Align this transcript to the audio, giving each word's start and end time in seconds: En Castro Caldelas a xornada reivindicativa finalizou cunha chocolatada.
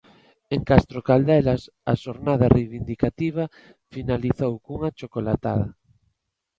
En 0.55 0.61
Castro 0.69 0.99
Caldelas 1.07 1.61
a 1.91 1.93
xornada 2.03 2.51
reivindicativa 2.57 3.43
finalizou 3.93 4.53
cunha 4.65 4.89
chocolatada. 4.99 5.67